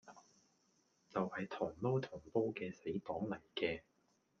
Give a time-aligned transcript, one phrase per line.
[1.11, 3.81] 就係同撈同煲嘅死黨嚟嘅